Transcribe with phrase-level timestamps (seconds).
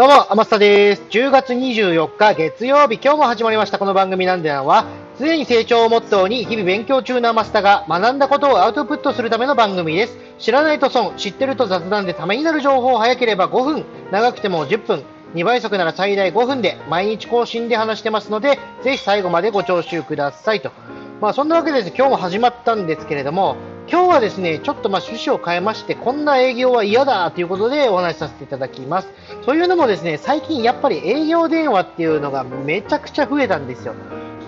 [0.00, 1.02] どうも、天下です。
[1.10, 4.86] 10月24日月曜日、今日も始まりましたこの番組なんでなんは、
[5.18, 10.16] 常に成長をモットーに日々勉強中の天下が学んだことをアウトプットするための番組です。
[10.38, 15.04] 知らないと損、知ってると雑談でためになる情報を早ければ5分、長くても10分、
[15.34, 20.70] 2倍速なら最大5分で毎日更新で話してますので、ぜひ最後までご聴取くださいと。
[21.20, 23.56] まあそんなわけで今日も始まったんですけれども、
[23.92, 29.08] 今日はですね、ちょっとまあ趣旨を変えまして、こんな営業は嫌だということでお話しさせていただきます。
[29.44, 33.94] そういうのもですね、最近やっぱり営業電話っていうのがめちゃくちゃ増えたんですよ。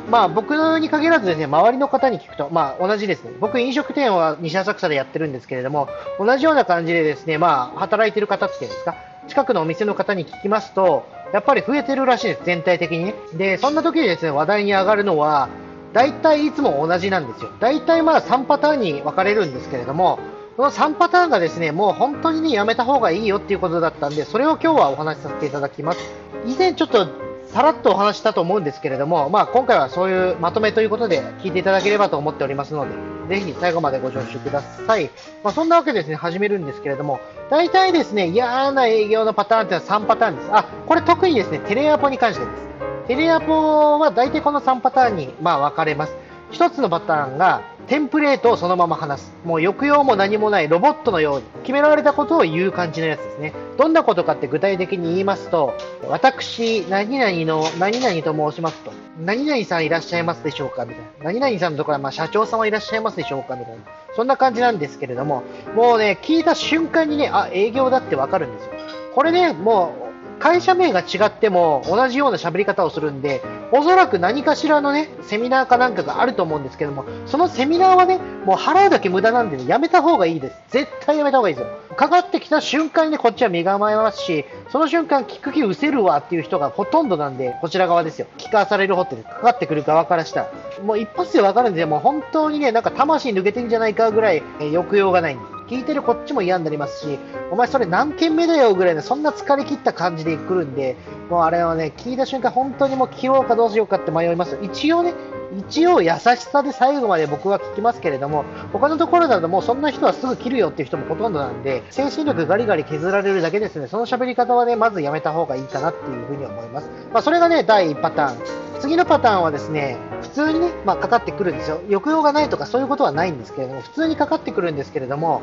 [0.09, 3.33] まあ僕に限らずですね、周りの方に聞くと、まあ同じですね。
[3.41, 5.89] 僕飲食店は西浅草でやってるんですけれども、
[6.21, 8.95] 同じような感じでですね、まあ働いてる方っていうんですか、
[9.27, 13.15] 近くのお店の方に聞きますと、やっぱり増えてるらしいです、全体的にね。
[13.35, 15.49] で、そんな時にですね、話題に上がるのは、
[15.93, 17.51] 大体いつも同じなんですよ。
[17.61, 20.19] 大体まあ3パターンに分かれるんですけれども、
[20.57, 25.99] この3パターンがですね、もう本当にね、やめた方がいいよっていうことだったんで、それを今日はお話しさせていただきます。
[26.47, 27.07] 以前ちょっと
[27.47, 32.87] さらっとお話したと思うんですけれども、まあ今回はそういうまとめということで聞いていただければと思っておりますの
[33.29, 35.11] で、ぜひ最後までご聴取ください。
[35.45, 40.49] まあそんなわけですね、始めるんですけれども、大体ですね、嫌な営業のパターンってのは3パターンです。
[40.53, 42.72] あ、これ特にですね、テレアポに関してです。
[43.09, 46.15] テレアポは大体この3パターンにまあ分かれます。
[46.53, 49.33] 一つのパターンが、テンプレートをそのまま話す。
[49.45, 53.55] もう抑揚も何もないロボットのように決められたことを言う感じのやつですね。
[53.77, 55.75] どんなことかって具体的に言いますと、
[56.09, 61.33] 私、何々の何々と申しますと、何々さんいらっしゃいますでしょうかみたいな。
[61.33, 63.81] 何々さんのところは、まあ、社長さんはいらっしゃいますでしょうかみたいな。
[64.15, 65.43] そんな感じなんですけれども、
[65.75, 68.71] もうね、聞いた瞬間にね、あ、営業だってわかるんですよ。
[69.15, 70.02] これね、もう、
[70.43, 80.57] 会社名が違っても同じような喋り方をするんで、おそらく何かしらのね、セミナーかなんかがあると思うんですけども、そのセミナーはね、もう払うだけ無駄なんでね、やめた方がいいです。
[80.71, 81.71] 絶対やめた方がいいですよ。
[81.97, 88.27] かかってきた瞬間に、こっちは身構えますし、その瞬間聞く気失せるわっていう人がほとんどなんで、こちら側ですよ。
[88.39, 90.51] 聞かされる方って、かかってくる側からしたら。
[90.85, 95.45] もう一発でわかるんで、もう本当にね、なんか魂抜けてんじゃないかぐらい、え、抑揚がないんで。
[95.69, 97.19] 聞いてるこっちも嫌になりますし、
[97.51, 100.97] お前それ何件目だよぐらいの、そんな疲れ切った感じで来るんで、
[101.31, 104.59] もうあれはね、聞いた瞬間本当にもう切ろうかどうしようかって迷います。
[104.63, 105.15] 一応ね、
[105.59, 116.91] 一応優しさで最後まで僕は聞きますけれども、他のところだともうそんな人はすぐ切るよっていう人もほとんどなんで、精神力ガリガリ削られるだけですね、その喋り方はね、まずやめた方がいいかなっていうふうに思います。
[117.13, 118.72] まあそれがね、第1パターン。
[118.83, 121.81] 次のパターンはですね、普通にね、まあ、かかってくるんですよ。
[121.89, 125.41] 抑揚がないとかそういうことはないんですけれども、普通にかかってくるんですけれども、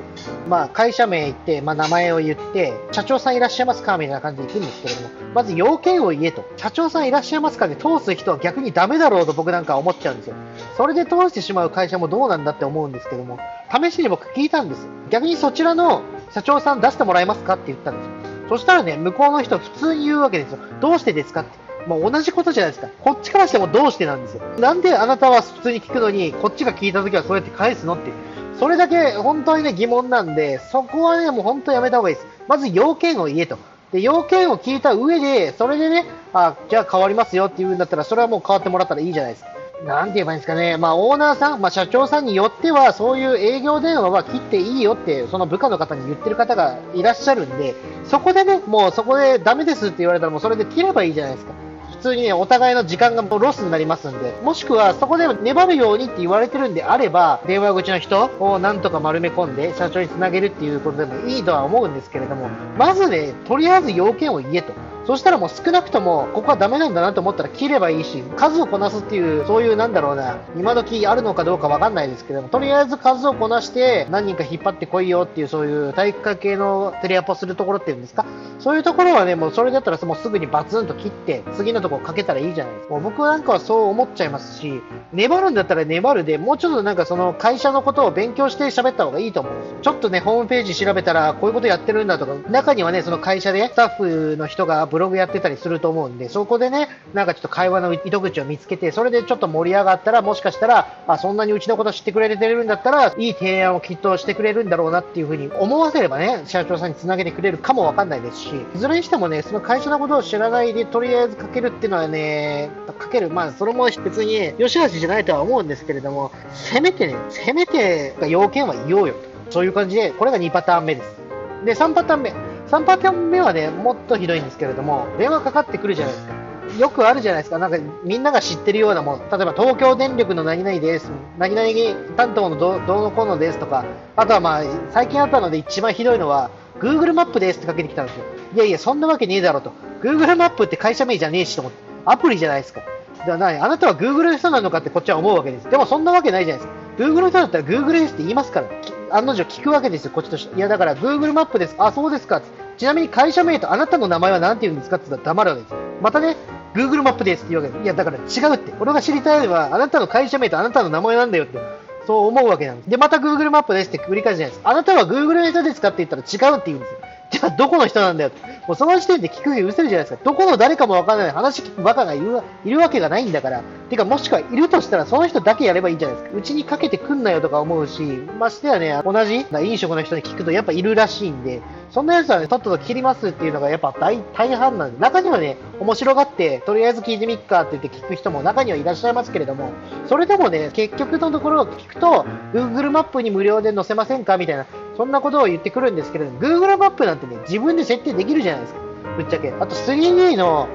[0.49, 6.43] まあ、会社名言って、まあ、名前を言って、社長さんいらっしゃいますかみたいな感じで言くんですけれども、まず要件を言えと。
[6.57, 10.35] 社長さんいらっしゃいますかで通す人は逆にダメだろうと僕なんか思っちゃうんですよ。
[10.75, 13.39] それで通してしまう会社もどうなんだって思うんですけども、
[13.73, 14.85] 試しに僕聞いたんです。
[15.11, 16.01] 逆にそちらの
[16.31, 18.11] 社長さん出してもらえますかって言ったんですよ。
[18.49, 20.57] そしたらね、向こうの人普通に言うわけですよ。
[20.81, 21.68] どうしてですかって。
[21.89, 22.91] もう同じことじゃないですか。
[23.03, 24.43] こっちからしてもどうしてなんですよ。
[24.59, 28.11] なんであなたは普通に聞くのに、こっちが聞いた時はそうやって返すのって。
[28.59, 32.27] それだけ本当にね疑問なんで、そこはね、もう本当やめた方がいいです。
[32.47, 33.57] まず要件を言えと。
[33.91, 39.49] で、要件を聞いた上で、それでね、あ、じゃあ変わりますよって言うんだったら、それはもう変わってもらったらいいじゃないですか。
[39.85, 40.77] なんて言えばいいんですかね。
[40.77, 47.73] まあ、オーナーさん、まあ、社長さんによっては、そういう営業電話は切っていいよって、その部下の方に言ってる方がいらっしゃるんで、
[48.03, 51.68] そこでね、もうそこでダメですって言われたら、もうそれで切ればいいじゃないですか。
[51.99, 64.73] 通にね、お互いの時間がロスになりますんで、もしくはそこで粘るようにって言われてるんであれば、電話口の人をなんとか丸め込んで社長につなげるっていうことでもいいとは思うんですけれども、まずね、とりあえず要件を言えと。
[65.09, 78.23] そしたらもう少なくとも、ここはダメなんだなと思ったら切ればいいし、数をこなすっていう、そういうなんだろうな、今時あるのかどうかわかんないですけども、とりあえず数をこなして、何人か引っ張ってこいよっていう、そういう体育会系のテレアポするところっていうんですか、
[78.59, 82.93] そういうところはね、もうそれだったらもうすぐにバツンと切って、次のところかけたらいいじゃないですか。
[82.93, 84.79] もう僕なんかはそう思っちゃいますし、
[85.11, 89.77] 粘るんだったら粘るで、もうちょっとなんかその会社のことを勉強して喋った方がいいと思うんですよ。
[89.81, 119.51] ちょっとね、ホームページ調べたら、こういうことやってるんだとか、中にはね、その会社でスタッフの人がブブログやってたりすると思うんで、そこでね、なんかちょっと会話の糸口を見つけて、それでちょっと盛り上がったら、もしかしたら、あ、そんなにうちのこと知ってくれてるんだったら、いい提案をきっとしてくれるんだろうなっていうふうに思わせればね、社長さんにつなげてくれるかもわかんないですし、いずれにしてもね、その会社のことを知らないで、とりあえずかけるっていうのはね、かける、まあ、それも別に、良し悪しじゃないとは思うんですけれども、せめてね、せめて要件は言おうよと。
[119.51, 121.15] そういう感じで、これが2パターン目です。
[121.63, 122.48] で、3パターン目。
[122.69, 126.33] 3パターン目はね、もっとひどいんですけれども、電話かかってくるじゃないですか。
[126.77, 127.57] よくあるじゃないですか。
[127.57, 129.19] なんか、みんなが知ってるようなもん。
[129.19, 131.09] 例えば、東京電力の何々です。
[131.39, 131.67] 何々
[132.15, 133.85] 担当のどどうのこうのですとか。
[134.15, 138.23] あとはまあ、最近あったので一番ひどいのは、Google マップですってかけてきたんですよ。
[138.53, 139.71] いやいや、そんなわけねえだろと。
[140.01, 141.79] Google マップって会社名じゃねえしと思って。
[142.05, 142.81] アプリじゃないですか。
[143.25, 145.69] じゃない、あなたは Google の人なのかってこっちは思うわけです。
[145.69, 146.79] でもそんなわけないじゃないですか。
[147.03, 148.67] Google の人だったら Google ですって言いますから。
[149.11, 150.55] 案の定聞くわけですよ、こっちとして。
[150.55, 151.75] いや、だから Google マップです。
[151.77, 152.41] あ、そうですか。
[152.77, 155.73] ちなみに会社名とあなたの名前は何て言うんですかって言ったら黙るわけです。
[156.01, 156.37] またね、
[156.73, 157.83] Google マップですって言うわけです。
[157.83, 158.73] いや、だから違うって。
[158.79, 161.59] 俺が知りたいのは、あなたの会社名とあなたの名前なんだよって。
[162.07, 162.89] そう思うわけなんです。
[162.89, 164.69] で、また Google マップですって繰り返すじゃないですか。
[164.71, 166.99] あなたは Google の人ですかって言ったら違うって言うんですよ。
[167.31, 168.31] じゃあどこの人なんだよ
[168.69, 170.23] もうその時点で聞く気失せるじゃないですか。
[170.23, 173.63] どこの誰かもわからない話聞くバカがいるいるわけがないんだから。
[173.89, 176.37] てか、もしくはいるとしたらその人だけやればいいんじゃないですか。
[176.37, 178.03] うちにかけてくんなよとか思うし、
[178.37, 189.71] ましてやね、同じ飲食の人に聞くとやっぱいるらしいんで、そんなやつはね、とっとと切りますっていうのがやっぱ大大半なんで、中にはね、面白がって、とりあえず聞いてみっかって言って聞く人も中にはいらっしゃいますけれども、
[190.07, 194.67] それでもね、結局のところを聞くと、Google マップに無料で載せませんかみたいな、
[194.99, 198.81] そんなことを言ってくるんですけれども、Google マップなんてね、自分で設定できるじゃないですか。
[199.15, 199.53] ぶっちゃけ。
[199.53, 200.67] あと 3D の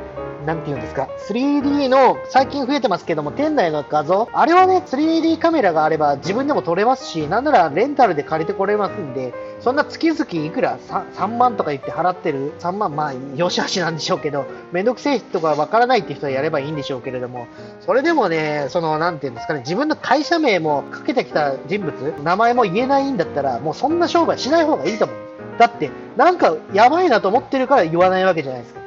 [0.45, 17.47] なんて言うんですか、3D の、最近増えてますけども、店内の画像、あれはね、3D カメラがあれば自分でも撮れますし、なんならレンタルで借りてこれますんで、そんな月々いくら？3, 3万とか言って払ってる、3万、まあ、よしあしなんでしょうけど、めんどくせえとかわからないって人はやればいいんでしょうけれども、
[17.81, 21.93] それでもね、その、なんて言うんですかね、自分の会社名もかけてきた人物、
[22.23, 25.17] 名前も言えないんだったら、もうそんな商売しない方がいいと思う。
[25.59, 28.84] だって、なんかやばいなと思ってるから言わないわけじゃないですか。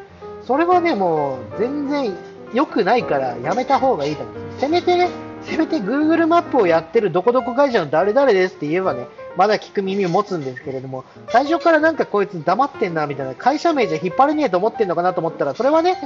[0.48, 2.16] それはね、もう全然
[2.54, 4.36] 良くないからやめた方がいいと思う。
[4.58, 5.10] せめてね、
[5.42, 15.98] せめて Google マップをやってるどこどこ会社の誰々ですって言えばね、まだ聞く耳を持つんですけれども、最初からなんかこいつ黙ってんなみたいな、会社名じゃ引っ張れねえと思ってんのかなと思ったら、それはね、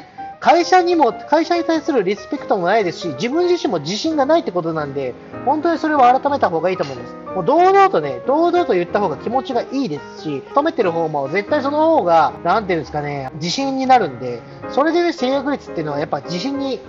[0.41, 5.13] 会社にも、会社に対するリスペクトもないですし、自分自身も自信がないってことなんで、
[5.45, 7.13] 本当にそれを改めた方がいいと思うんです。
[7.35, 14.41] もう堂々とね、堂々と言った方が気持ちがいいですし、勤めてる方も絶対その方が、なんていうんですかね、自信になるんで、
[14.71, 16.79] それで、制約率っていうのはやっぱ自信に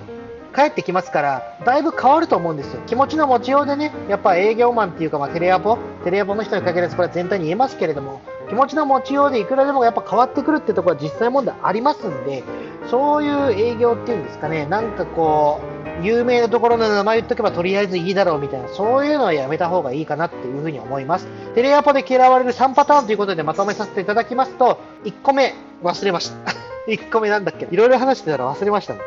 [0.55, 2.81] 帰ってきますから、だいぶ変わると思うんですよ。
[2.87, 8.23] 気持ちの持ちようでね、やっぱ営業マンっていうか、まあ、テレアポ、テレアポの人に限らず、これは全体に言えますけれども、
[8.53, 12.45] 気持ちの持ちようでいくらでもやっぱ変わってくるってところは実際問題ありますんで、
[12.91, 15.63] そういう営業っていうんですかね、なんかこ
[16.03, 21.27] う、有名なところの名前言っとけばとりあえずいいだろうみたいな、そういうのはやめた方がいいかなっていうふうに思います。
[21.55, 26.37] テレアポで嫌われる3パターンということでまとめさせていただきますと、1個目、忘れました。
[26.93, 27.69] 1個目なんだっけ？
[27.71, 29.01] いろいろ話してたら忘れましたね。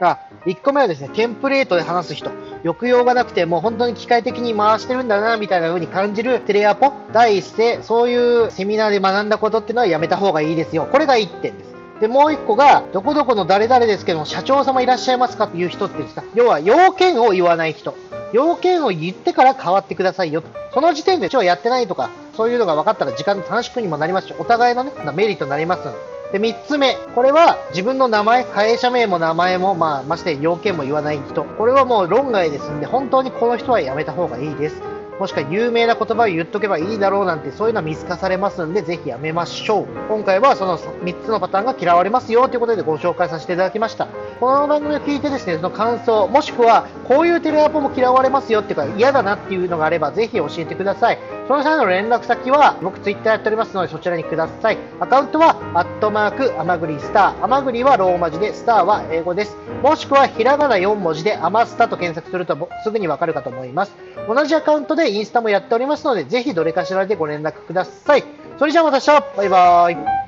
[0.00, 2.30] あ、1個目はですね、テンプレートで話す人。
[2.66, 6.92] 抑揚がなくて、もう本当に機械的に回してるんだな、みたいな風に感じるテレアポ。
[7.12, 10.88] 第一声、そういうセミナーで学んだことっていうのはやめた方がいいですよ。
[10.90, 11.76] これが1点です。
[12.00, 17.94] で、もう1個が、どこどこの誰々ですけども、社長様いらっしゃいますかっていう人ってですか、要は要件を言わない人。
[18.32, 20.48] 要件を言ってから変わってくださいよと。
[20.74, 26.15] その時点で、今日やってないとか、そういうのが分かったら時間の短縮にもなりますし、お互いのね、メリットになりますので。
[26.32, 26.96] で、3つ目。
[27.14, 31.44] これは自分の名前、会社名も名前も、まあ、まして要件も言わない人。
[31.44, 34.82] これはもう論外ですんで、本当にこの人はやめた方がいいです。
[35.18, 39.86] もしくは有名な言葉を言っとけばいいだろうなんて、そういうのは見透かされますんで、ぜひやめましょう。
[40.08, 44.08] 今回はその3つのパターンが嫌われますよということでご紹介させていただきました。
[44.38, 51.35] この番組を聞いてですね、その感想、もしくはこういうテレアポも嫌われますよっていうか嫌だなっていうのがあれば、ぜひ教えてください。
[51.46, 54.78] その際の連絡先は、僕ツイッターやっておりますので、そちらにください。
[54.98, 57.44] アカウントは、アットマーク、アマグリスター。
[57.44, 59.56] アマグリはローマ字で、スターは英語です。
[59.80, 63.94] もしくは、ひらがな4文字で、アマスタと検索するとすぐにわかるかと思います。
[64.26, 68.24] 同じアカウントでインスタもやっておりますので、ぜひどれかしらでご連絡ください。
[68.58, 70.25] それじゃあまた明日バイバーイ